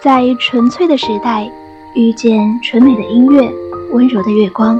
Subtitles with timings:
[0.00, 1.50] 在纯粹的时代，
[1.96, 3.50] 遇见纯美的音乐，
[3.90, 4.78] 温柔的月光；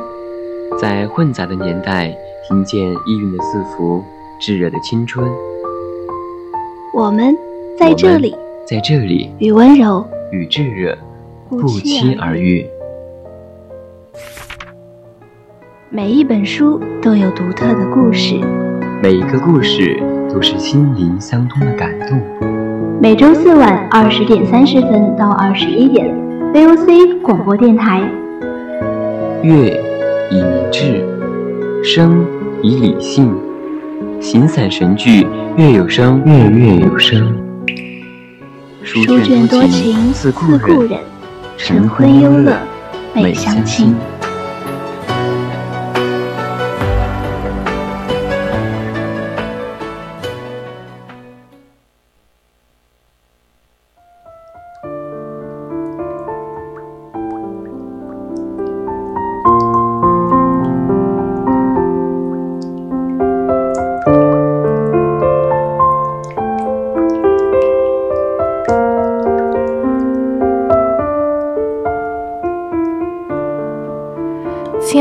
[0.81, 4.05] 在混杂的年代，听见意蕴的四伏，
[4.41, 5.29] 炙热的青春。
[6.95, 7.37] 我们
[7.77, 10.97] 在这里，在这里，与温柔与炙热
[11.49, 12.65] 不期而遇。
[15.91, 18.37] 每一本书都有独特的故事，
[19.03, 20.01] 每一个故事
[20.33, 22.58] 都是心灵相通的感动。
[23.01, 26.13] 每周四晚二十点三十分到二十一点
[26.53, 28.01] ，VOC 广播电台。
[29.41, 29.81] 月
[30.33, 31.07] 以明志，
[31.85, 32.27] 声
[32.61, 33.33] 以理性，
[34.21, 35.25] 形散神聚，
[35.57, 37.33] 月有声，月月有声。
[38.83, 40.51] 书卷多情似故
[40.83, 40.99] 人，
[41.57, 42.57] 晨昏忧乐
[43.15, 43.95] 美相亲。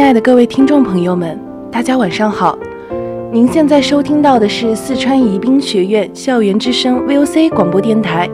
[0.07, 1.37] 亲爱的各位听众朋友们，
[1.69, 2.57] 大家晚上好！
[3.29, 8.25] 您现在收听到的是四川宜宾学院校园之声 VOC 广播电台，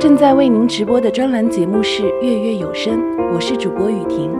[0.00, 2.98] 正在为您直播的专栏节目是《月月有声》，
[3.34, 4.30] 我是主播雨婷。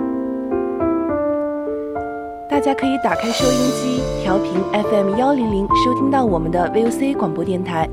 [2.48, 7.86] 大家可以打开收音机调频 FM 幺零零，收听到我们的 VOC 广播电台，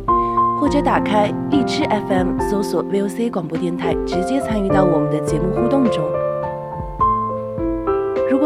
[0.62, 6.02] 或者打开荔枝 FM 搜索 VOC 广播电台，直接参与到我们的节目互动中。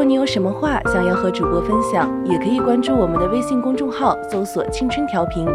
[0.03, 5.47] 你有什么话想要和主播分享，也可以关注我们的微信公众号，搜索“青春调频”。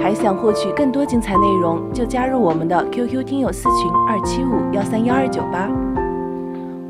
[0.00, 5.68] 还想获取更多精彩内容，就加入我们的 QQ 听友四群二七五幺三幺二九八，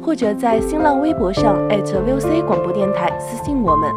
[0.00, 3.90] 或者在新浪微博上 @VOC 广播电台私信我们。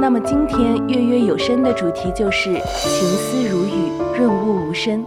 [0.00, 5.04] 那么今天月月有声的主题就是“情思如雨，润物无声”。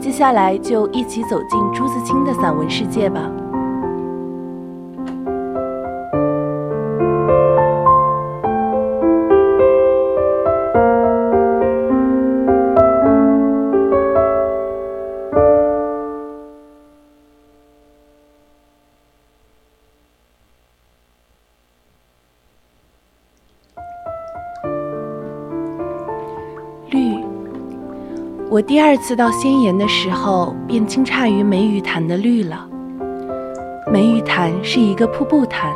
[0.00, 3.39] 接下来就一起走进朱自清的散文世界吧。
[28.60, 32.68] 我第二次到仙岩的时候，便惊诧于梅雨潭的绿了。
[33.90, 35.72] 梅雨潭是一个瀑布潭，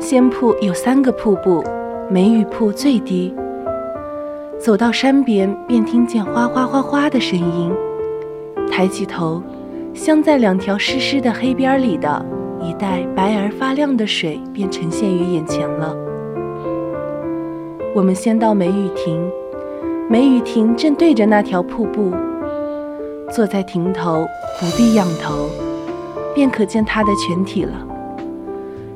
[0.00, 1.62] 仙瀑有三个瀑布，
[2.08, 3.34] 梅雨瀑最低。
[4.58, 7.70] 走到山边，便听见哗哗哗哗的声音。
[8.70, 9.42] 抬起头，
[9.92, 12.24] 镶在两条湿湿的黑边里的
[12.58, 15.94] 一带白而发亮的水，便呈现于眼前了。
[17.94, 19.30] 我们先到梅雨亭。
[20.08, 22.12] 梅雨亭正对着那条瀑布，
[23.28, 24.24] 坐在亭头，
[24.60, 25.48] 不必仰头，
[26.32, 27.72] 便可见它的全体了。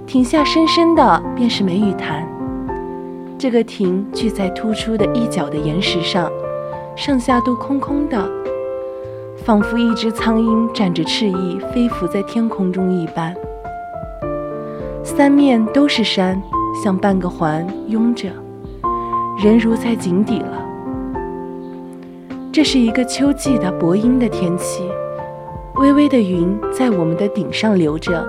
[0.06, 2.24] 亭下深深的，便是梅雨潭。
[3.36, 6.30] 这个亭聚在突出的一角的岩石上，
[6.94, 8.30] 上下都空空的，
[9.44, 13.34] 仿佛一只苍鹰展着翅翼飞浮在天空中一般。
[15.02, 16.40] 三面都是山，
[16.84, 18.28] 像半个环拥着，
[19.42, 20.69] 人如在井底了。
[22.52, 24.82] 这是一个秋季的薄阴的天气，
[25.76, 28.26] 微微的云在我们的顶上流着，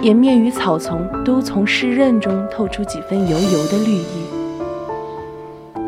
[0.00, 4.26] 岩面与草丛都从湿润中透出几分油油的绿意，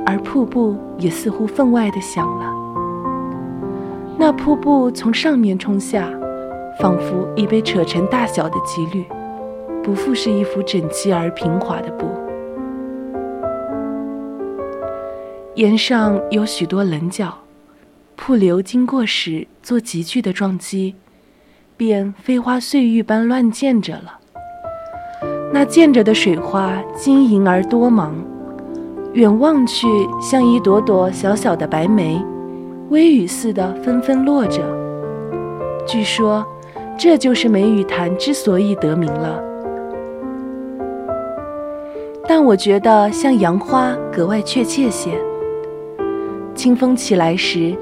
[0.04, 2.52] 而瀑布也似乎分外的响了。
[4.18, 6.10] 那瀑布从上面冲下，
[6.80, 9.04] 仿佛已被扯成大小的几缕，
[9.84, 12.04] 不复是一幅整齐而平滑的布。
[15.58, 17.36] 岩上有许多棱角，
[18.14, 20.94] 瀑流经过时做急剧的撞击，
[21.76, 24.20] 便飞花碎玉般乱溅着了。
[25.52, 28.14] 那溅着的水花晶莹而多芒，
[29.14, 29.88] 远望去
[30.22, 32.24] 像一朵朵小小的白梅，
[32.90, 34.62] 微雨似的纷纷落着。
[35.84, 36.46] 据说，
[36.96, 39.42] 这就是梅雨潭之所以得名了。
[42.28, 45.20] 但我觉得像杨花格外确切些。
[46.58, 47.72] 清风起来时，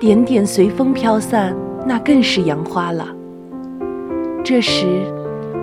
[0.00, 1.54] 点点随风飘散，
[1.86, 3.06] 那更是杨花了。
[4.42, 4.86] 这时，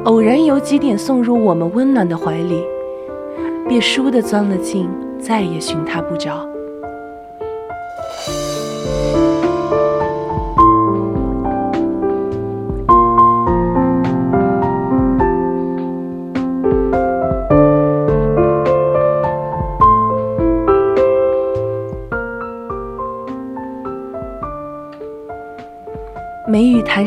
[0.06, 2.64] 偶然有几点送入我们温暖的怀里，
[3.68, 4.90] 便倏地钻了进，
[5.20, 6.48] 再也寻他不着。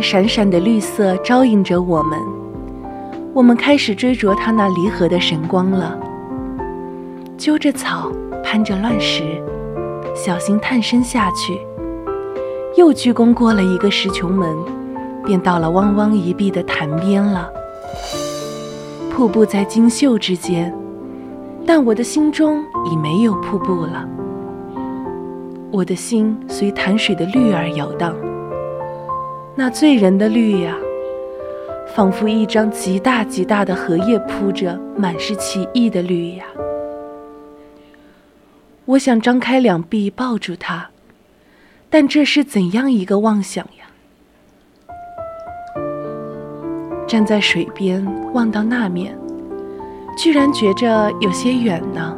[0.04, 2.20] 闪闪的绿色招引着我们，
[3.32, 5.98] 我们开始追逐它那离合的神光了。
[7.38, 8.12] 揪着草，
[8.44, 9.42] 攀着乱石，
[10.14, 11.58] 小心探身下去，
[12.76, 14.54] 又鞠躬过了一个石穹门，
[15.24, 17.50] 便到了汪汪一碧的潭边了。
[19.10, 20.70] 瀑布在金秀之间，
[21.66, 22.62] 但我的心中
[22.92, 24.06] 已没有瀑布了。
[25.70, 28.14] 我的心随潭水的绿而摇荡，
[29.56, 30.76] 那醉人的绿呀，
[31.94, 36.44] 仿佛一张极大极大的荷叶铺着，满是奇异的绿呀。
[38.84, 40.90] 我想张开两臂抱住它，
[41.88, 43.86] 但这是怎样一个妄想呀！
[47.06, 49.16] 站在水边望到那面，
[50.18, 52.16] 居然觉着有些远呢。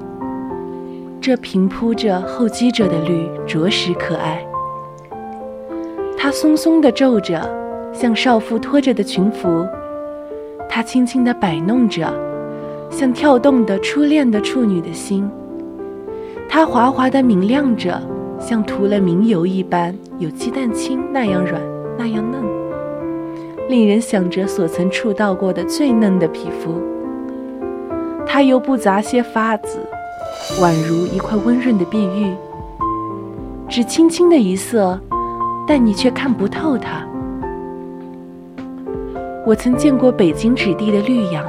[1.21, 4.43] 这平铺着、厚积着的绿着实可爱。
[6.27, 7.41] 它松松地皱着，
[7.93, 9.65] 像少妇拖着的裙服；
[10.69, 12.13] 它轻轻地摆弄着，
[12.91, 15.31] 像跳动的初恋的处女的心。
[16.49, 18.03] 它滑滑的明亮着，
[18.41, 21.63] 像涂了明油一般，有鸡蛋清那样软，
[21.97, 22.43] 那样嫩，
[23.69, 26.75] 令人想着所曾触到过的最嫩的皮肤。
[28.27, 29.79] 它又不杂些发紫，
[30.61, 32.35] 宛如一块温润的碧玉，
[33.69, 34.99] 只轻轻的一色，
[35.67, 37.07] 但你却看不透它。
[39.45, 41.45] 我曾见过北京纸地的绿杨，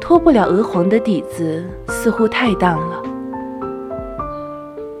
[0.00, 3.02] 脱不了鹅黄的底子，似乎太淡了。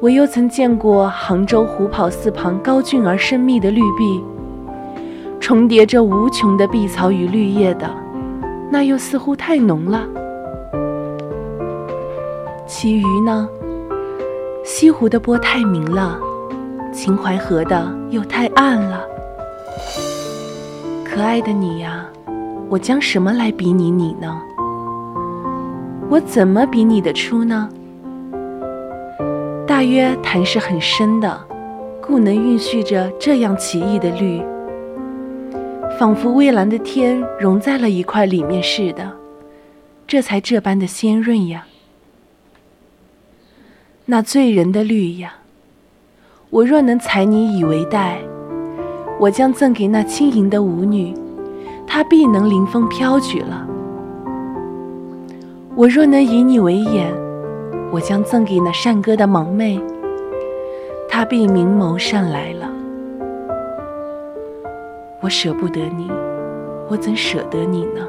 [0.00, 4.24] 我又曾见过杭州虎跑寺旁高峻而深密的绿壁，
[5.38, 7.86] 重叠着无穷的碧草与绿叶的，
[8.70, 10.06] 那又似乎太浓了。
[12.66, 13.46] 其余呢？
[14.64, 16.18] 西湖的波太明了，
[17.02, 19.02] 秦淮河的又太暗了。
[21.02, 22.06] 可爱的你呀，
[22.68, 24.38] 我将什么来比拟你呢？
[26.10, 27.70] 我怎么比拟得出呢？
[29.66, 31.40] 大约潭是很深的，
[32.02, 34.42] 故能蕴蓄着这样奇异的绿，
[35.98, 39.10] 仿佛蔚蓝的天融在了一块里面似的，
[40.06, 41.64] 这才这般的鲜润呀。
[44.04, 45.36] 那醉人的绿呀，
[46.50, 48.18] 我若能采你以为带，
[49.20, 51.14] 我将赠给那轻盈的舞女，
[51.86, 53.64] 她必能临风飘举了。
[55.76, 57.08] 我若能以你为眼。
[57.92, 59.80] 我将赠给那善歌的盲妹，
[61.08, 62.70] 她必明眸善来了。
[65.20, 66.08] 我舍不得你，
[66.88, 68.06] 我怎舍得你呢？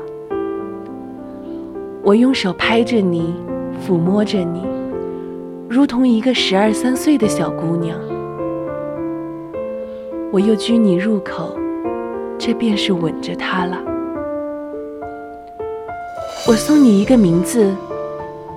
[2.04, 3.34] 我用手拍着你，
[3.84, 4.64] 抚摸着你，
[5.68, 7.98] 如同一个十二三岁的小姑娘。
[10.34, 11.58] 我又拘你入口，
[12.38, 13.78] 这便是吻着她了。
[16.48, 17.76] 我送你一个名字。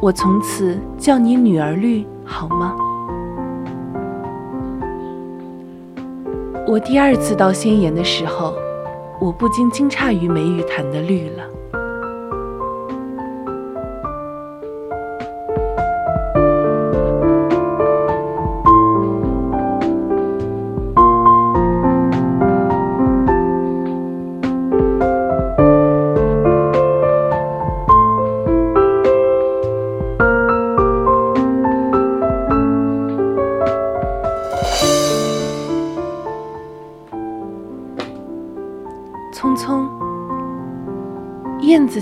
[0.00, 2.76] 我从此叫你女儿绿，好吗？
[6.66, 8.54] 我第二次到仙岩的时候，
[9.21, 11.43] 我不禁惊诧于梅雨潭的绿了。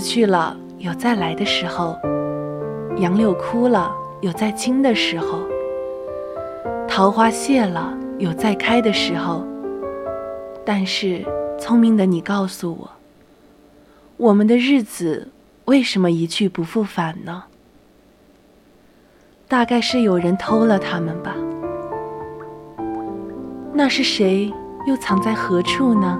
[0.03, 1.95] 去了，有再来的时候；
[2.97, 5.39] 杨柳枯了，有再青的时候；
[6.89, 9.45] 桃花谢了，有再开的时候。
[10.65, 11.25] 但是，
[11.57, 12.91] 聪明的你告诉我，
[14.17, 15.29] 我们的日子
[15.65, 17.45] 为什么一去不复返呢？
[19.47, 21.33] 大概是有人偷了他们吧？
[23.73, 24.51] 那是谁？
[24.85, 26.19] 又藏在何处呢？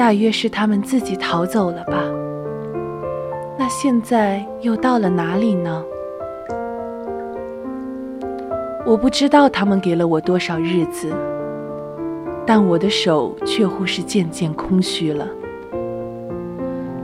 [0.00, 2.02] 大约是他们自己逃走了吧？
[3.58, 5.84] 那现在又到了哪里呢？
[8.86, 11.12] 我不知道他们给了我多少日子，
[12.46, 15.28] 但我的手却乎是渐渐空虚了。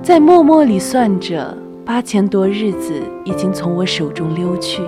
[0.02, 2.94] 在默默里算着，八千多日子
[3.26, 4.80] 已经从我手中溜去，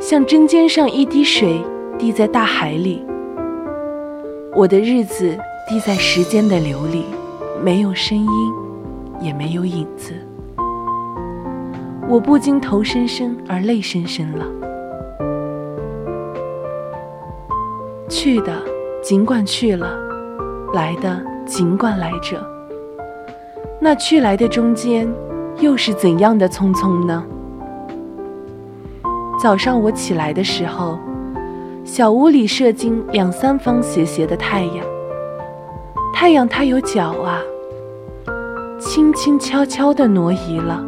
[0.00, 1.60] 像针尖上一滴水
[1.98, 3.04] 滴在大海里。
[4.56, 5.38] 我的日子。
[5.70, 7.04] 滴在时间的流里，
[7.62, 8.26] 没有声音，
[9.20, 10.12] 也没有影子。
[12.08, 14.44] 我不禁头深深而泪深深了。
[18.08, 18.52] 去的
[19.00, 19.96] 尽管去了，
[20.74, 22.44] 来的尽管来着。
[23.80, 25.08] 那去来的中间，
[25.60, 27.24] 又是怎样的匆匆呢？
[29.40, 30.98] 早上我起来的时候，
[31.84, 34.89] 小屋里射进两三方斜斜的太阳。
[36.20, 37.40] 太阳它有脚啊，
[38.78, 40.84] 轻轻悄悄地挪移了，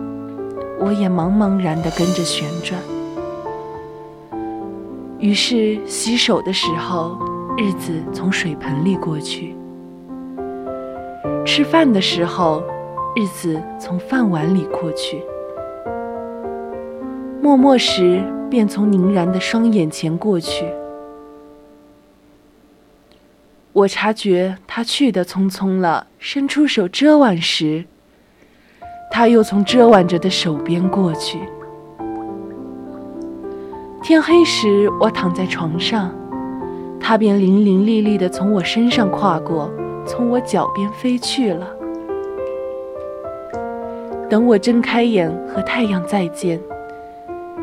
[0.78, 2.78] 我也茫茫然地跟着旋转。
[5.18, 7.16] 于是洗手的时候，
[7.56, 9.56] 日子从水盆里过去；
[11.46, 12.62] 吃饭的时候，
[13.16, 15.16] 日子从饭碗里过去；
[17.40, 20.66] 默默时，便从凝然的双眼前过去。
[23.74, 27.84] 我察觉他去的匆匆了，伸出手遮挽时，
[29.10, 31.38] 他又从遮挽着的手边过去。
[34.02, 36.14] 天黑时，我躺在床上，
[37.00, 39.70] 他便伶伶俐俐地从我身上跨过，
[40.04, 41.66] 从我脚边飞去了。
[44.28, 46.60] 等我睁开眼和太阳再见，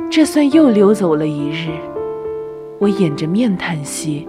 [0.10, 1.70] 这算又溜走了一日。
[2.80, 4.28] 我掩着面叹息。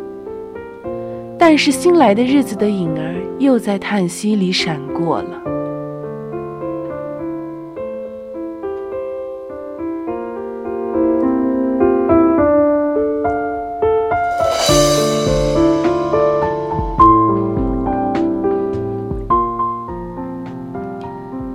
[1.42, 5.42] 但是新来的日子的影儿又在叹息里闪过了。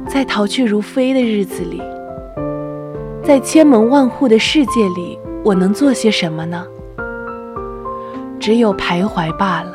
[0.08, 1.80] 在逃去如飞的日子里，
[3.22, 6.66] 在千门万户的世界里，我能做些什么呢？
[8.40, 9.75] 只有徘徊罢了，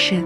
[0.00, 0.24] 歌声。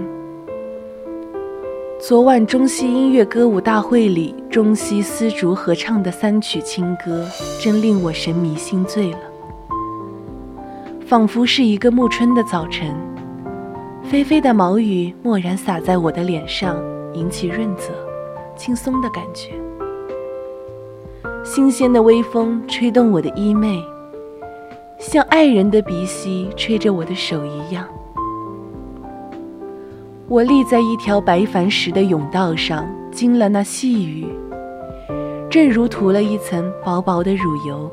[1.99, 7.27] 昨晚中西音乐歌舞大会里，中西丝竹合唱的三曲清歌，
[7.61, 9.19] 真令我神迷心醉了。
[11.05, 12.95] 仿佛是一个暮春的早晨，
[14.09, 16.81] 霏霏的毛雨蓦然洒在我的脸上，
[17.13, 17.91] 引起润泽、
[18.57, 19.51] 轻松的感觉。
[21.43, 23.83] 新鲜的微风吹动我的衣袂，
[25.01, 27.85] 像爱人的鼻息吹着我的手一样。
[30.35, 34.27] 我立在一条白矾石的甬道上，经了那细雨，
[35.49, 37.89] 正如涂了一层薄薄的乳油。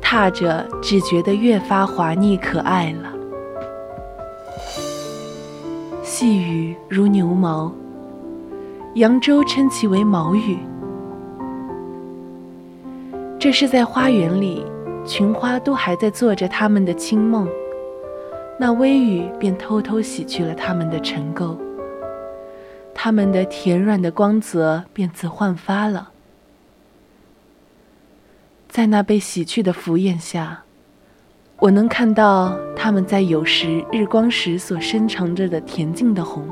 [0.00, 3.12] 踏着，只觉得越发滑腻可爱了。
[6.04, 7.72] 细雨如牛毛，
[8.94, 10.58] 扬州称其为毛雨。
[13.36, 14.64] 这是在花园里，
[15.04, 17.48] 群花都还在做着他们的清梦。
[18.60, 21.56] 那微雨便偷偷洗去了他们的尘垢，
[22.92, 26.10] 他们的甜软的光泽便自焕发了。
[28.68, 30.64] 在那被洗去的浮眼下，
[31.60, 36.44] 我能看到他们在有时日光时所深藏着的恬静的红、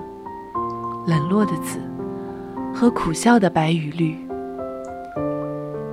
[1.08, 1.80] 冷落的紫
[2.72, 4.16] 和苦笑的白与绿。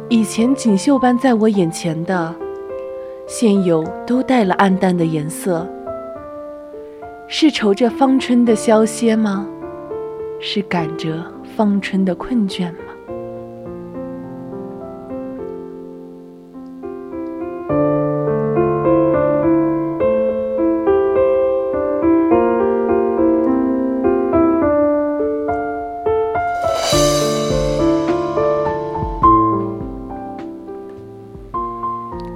[0.09, 2.35] 以前锦绣般在我眼前的，
[3.27, 5.67] 现有都带了暗淡的颜色。
[7.35, 9.47] 是愁着芳春的消歇吗？
[10.39, 11.25] 是赶着
[11.57, 12.77] 芳春的困倦吗？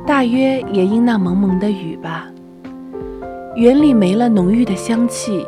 [0.08, 2.16] 大约也因那蒙蒙的雨吧。
[3.58, 5.44] 园里没了浓郁的香气，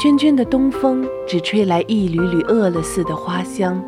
[0.00, 3.82] 涓涓的东风只吹来一缕缕饿了似的花香，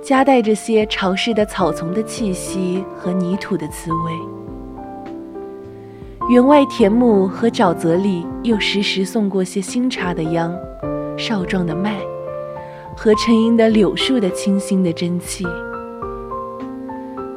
[0.00, 4.12] 夹带着些潮湿的草丛的气息和泥土的滋味。
[6.32, 10.56] 园外田亩和沼泽里又时时送过些新插的秧、
[11.18, 11.98] 少壮的麦
[12.96, 15.44] 和成荫的柳树的清新的真气。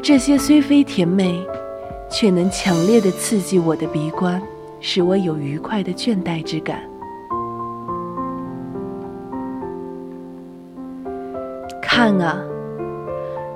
[0.04, 1.44] 这些虽非甜美，
[2.12, 4.40] 却能强烈的刺激我的鼻关。
[4.90, 6.82] 使我有愉快的倦怠之感。
[11.82, 12.42] 看啊，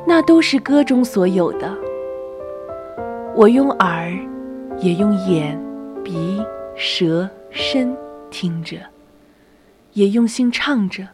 [0.05, 1.73] 那都是歌中所有的。
[3.33, 4.11] 我用耳，
[4.79, 5.57] 也用眼、
[6.03, 6.43] 鼻、
[6.75, 7.95] 舌、身
[8.29, 8.75] 听着，
[9.93, 11.07] 也用心唱着。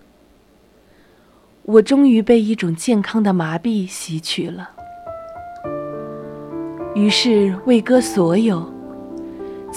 [1.62, 4.71] 我终于被一种健康的麻痹吸取了。
[6.95, 8.76] 于是为歌所有。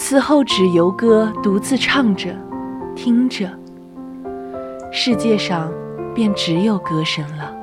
[0.03, 2.35] 此后只由歌独自唱着，
[2.95, 3.47] 听着，
[4.91, 5.71] 世界上
[6.15, 7.60] 便只有歌声了。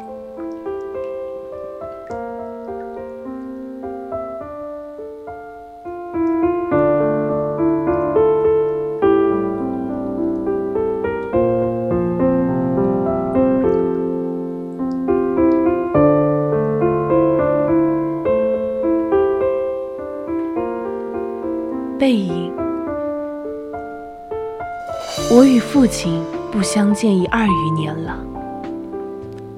[26.59, 28.19] 不相见已二余年了。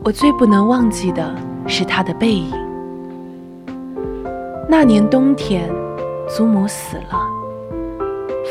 [0.04, 1.34] 我最不能忘记的
[1.66, 2.52] 是他的背影。
[4.68, 5.66] 那年冬天，
[6.28, 7.26] 祖母死了，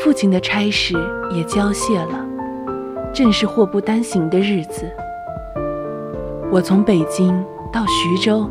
[0.02, 0.96] 父亲的差事
[1.32, 2.26] 也交卸了，
[3.14, 4.84] 正是祸不单行的日子。
[6.50, 7.32] 我从北京
[7.70, 8.50] 到徐州，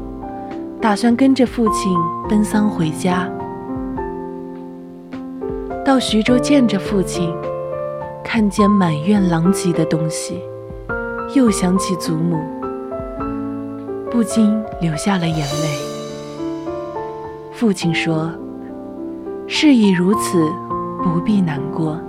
[0.80, 1.94] 打算跟着父亲
[2.30, 3.30] 奔丧回家。
[5.84, 7.36] 到徐州见着父亲，
[8.32, 10.40] 看见满院狼藉的东西，
[11.34, 12.38] 又想起祖母，
[14.12, 15.80] 不禁流下了眼泪。
[17.52, 18.32] 父亲说
[19.50, 20.48] ：“事已如此，
[21.04, 22.00] 不必难过，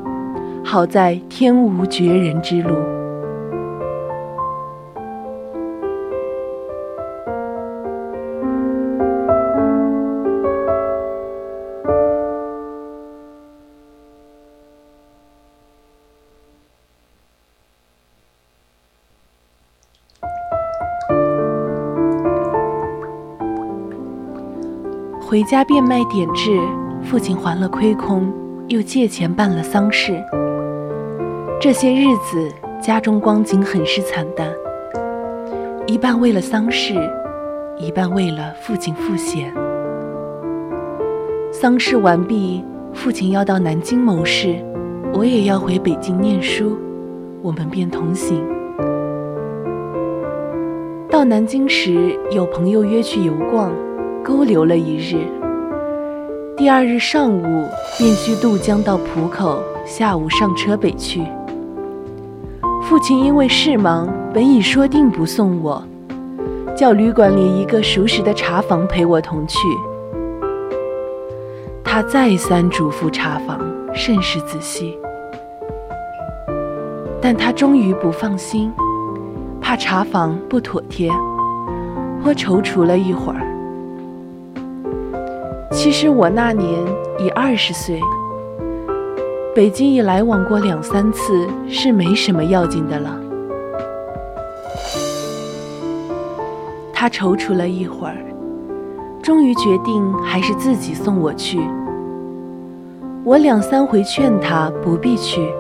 [0.63, 2.77] 好在天无绝人之路。”
[25.31, 26.59] 回家变卖点痣，
[27.05, 28.33] 父亲还了亏空，
[28.66, 30.21] 又借钱办了丧事。
[31.61, 34.53] 这些日子，家中光景很是惨淡，
[35.87, 36.95] 一半为了丧事，
[37.79, 39.55] 一半为了父亲赋闲。
[41.53, 44.57] 丧事完毕，父亲要到南京谋事，
[45.14, 46.77] 我也要回北京念书，
[47.40, 48.45] 我们便同行。
[51.09, 53.71] 到南京时，有朋友约去游逛。
[54.23, 55.17] 勾留了一日，
[56.57, 57.67] 第二日上午
[57.99, 61.23] 便需渡江到浦口，下午上车北去。
[62.83, 65.83] 父亲因为事忙，本已说定不送我，
[66.77, 69.59] 叫旅馆里一个熟识的茶房陪我同去。
[71.83, 73.59] 他再三嘱咐茶房
[73.95, 74.99] 甚是仔细，
[77.21, 78.71] 但他终于不放心，
[79.61, 81.11] 怕茶房不妥帖，
[82.23, 83.50] 颇踌躇了一会儿。
[85.73, 86.69] 其实我那年
[87.19, 88.01] 已二十岁，
[89.55, 93.19] 北京已来往过两三次，是没什么要紧的了。
[96.93, 98.17] 他踌躇了一会儿，
[99.23, 101.61] 终于决定还是自己送我去。
[103.25, 105.51] 我两三回劝他不必去，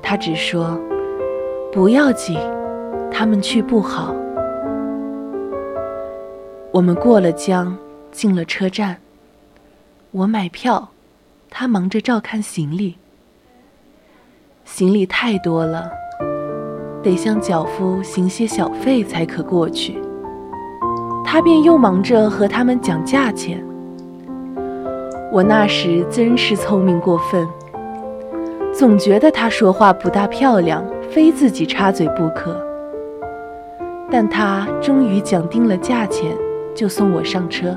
[0.00, 0.78] 他只说
[1.72, 2.38] 不要紧，
[3.10, 4.14] 他们去不好。
[6.70, 7.76] 我们过了江，
[8.12, 8.96] 进了车站。
[10.12, 10.90] 我买票，
[11.50, 12.96] 他忙着照看行李。
[14.64, 15.90] 行李太多了，
[17.02, 19.98] 得向脚夫行些小费才可过去。
[21.24, 23.62] 他便又忙着和他们讲价钱。
[25.32, 27.46] 我那时真是聪明过分，
[28.72, 32.64] 总觉得他说话不大漂亮，非自己插嘴不可。
[34.10, 36.34] 但他终于讲定了价钱，
[36.74, 37.76] 就送我上车。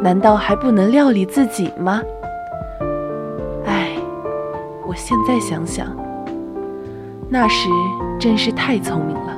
[0.00, 2.02] 难道还不能料理自己吗？
[3.66, 3.96] 唉，
[4.86, 5.86] 我现在想想，
[7.28, 7.68] 那时
[8.18, 9.37] 真是太聪明了。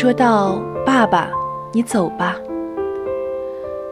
[0.00, 1.28] 说道：“爸爸，
[1.72, 2.36] 你走吧。”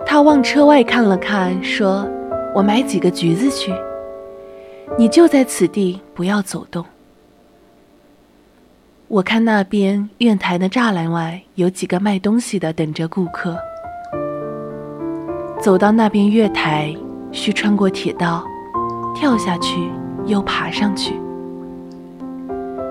[0.07, 2.09] 他往车外看了看，说
[2.55, 3.75] ：“我买几个橘子去。
[4.97, 6.85] 你就在此地，不要走动。”
[9.09, 13.59] 我看那边院台的栅栏外有几个卖东西的等着顾客。
[15.59, 16.97] 走到那边月台，
[17.33, 18.45] 需穿过铁道，
[19.12, 19.90] 跳下去
[20.27, 21.16] 又爬上去。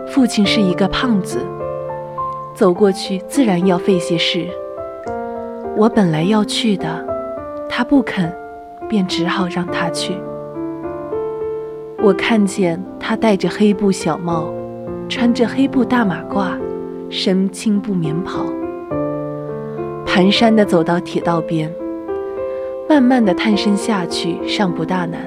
[0.05, 1.39] 父亲是一个胖子。
[2.55, 4.47] 走过去自然要费些事。
[5.75, 7.05] 我本来要去的，
[7.69, 8.33] 他不肯，
[8.87, 10.13] 便只好让他去。
[12.01, 14.53] 我看见他戴着黑布小帽，
[15.09, 16.57] 穿着黑布大马褂，
[17.09, 18.45] 身青布棉袍，
[20.05, 21.69] 蹒跚地走到铁道边，
[22.87, 25.19] 慢慢地探身下去尚不大难。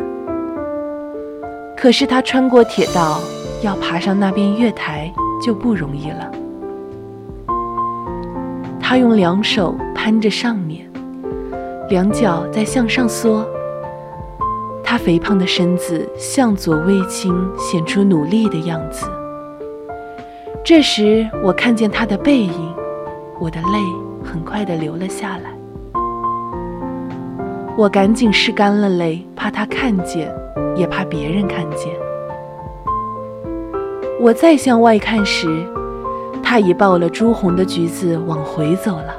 [1.76, 3.20] 可是他穿过铁道，
[3.62, 5.12] 要爬上那边月台
[5.44, 6.32] 就不容易了。
[8.90, 10.90] 他用两手攀着上面，
[11.90, 13.46] 两脚在向上缩。
[14.82, 19.06] 他肥胖的身子向左微倾，显出努力的样子。
[20.64, 22.74] 这时我看见他的背影，
[23.38, 23.78] 我的泪
[24.24, 25.50] 很快的流了下来。
[27.76, 30.34] 我赶紧拭干了泪，怕他看见，
[30.74, 31.94] 也怕别人看见。
[34.18, 35.46] 我再向外看时。
[36.50, 39.14] 他已抱了朱红的橘子往回走了。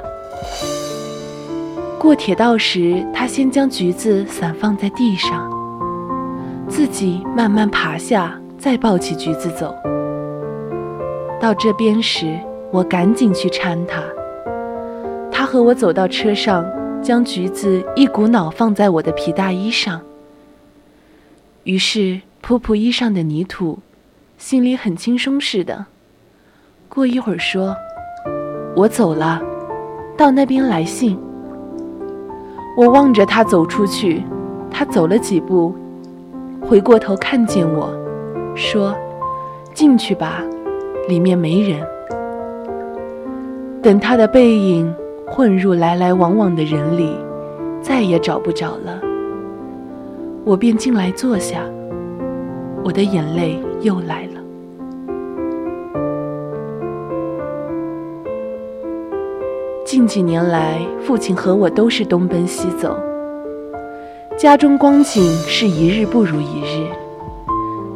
[1.96, 5.48] 过铁道时，他先将橘子散放在地上，
[6.68, 9.72] 自己慢慢爬下，再抱起橘子走。
[11.40, 12.36] 到这边时，
[12.72, 14.02] 我赶紧去搀他。
[15.30, 16.68] 他和我走到车上，
[17.00, 20.02] 将橘子一股脑放在我的皮大衣上。
[21.62, 23.78] 于是扑扑衣上的泥土，
[24.36, 25.86] 心里很轻松似的。
[26.92, 27.72] 过一会儿说
[28.74, 29.40] ：“我走了，
[30.16, 31.16] 到那边来信。”
[32.76, 34.24] 我望着他走出去，
[34.72, 35.72] 他走了几步，
[36.60, 37.88] 回过头看见我，
[38.56, 38.92] 说
[39.72, 40.42] ：“进去吧，
[41.08, 41.80] 里面没人。”
[43.80, 44.92] 等他的背影
[45.28, 47.16] 混入来来往往的人里，
[47.80, 49.00] 再也找不着了。
[50.44, 51.60] 我便进来坐下，
[52.82, 54.19] 我的眼泪又来
[60.00, 62.96] 近几年来，父亲和我都是东奔西走，
[64.34, 66.86] 家中光景是一日不如一日。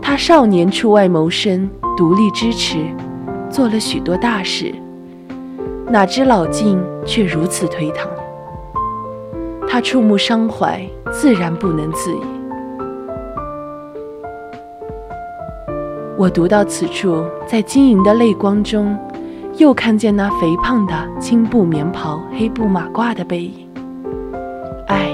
[0.02, 2.76] 他少年出外谋生，独立支持，
[3.48, 4.74] 做了许多大事，
[5.88, 8.06] 哪知老境却如此颓唐。
[9.66, 12.20] 他触目伤怀，自然不能自已。
[16.18, 18.94] 我读到此处，在晶莹的泪光中。
[19.56, 23.68] 又看见那肥胖的青布棉袍、黑布马褂的背影，
[24.88, 25.08] 唉，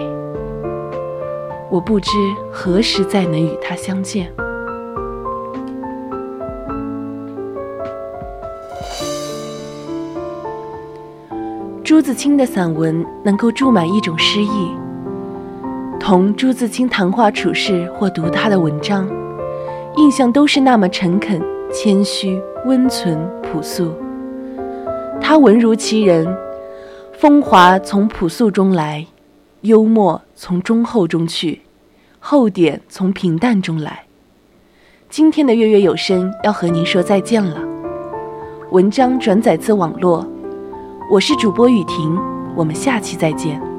[1.71, 2.11] 我不知
[2.51, 4.33] 何时再能与他相见。
[11.85, 14.71] 朱自清的散文能够注满一种诗意，
[16.01, 19.07] 同朱自清谈话处事或读他的文章，
[19.97, 23.93] 印象都是那么诚恳、谦虚、温存、朴素。
[25.31, 26.27] 他文如其人，
[27.13, 29.07] 风华从朴素中来，
[29.61, 31.61] 幽默从忠厚中去，
[32.19, 34.07] 厚点从平淡中来。
[35.09, 37.63] 今天的月月有声要和您说再见了。
[38.73, 40.27] 文章转载自网络，
[41.09, 42.19] 我是主播雨婷，
[42.57, 43.70] 我们下期再见。